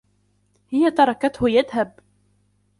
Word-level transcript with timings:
هي 0.69 0.89
تركتهُ 0.91 1.47
يذهب. 1.49 1.99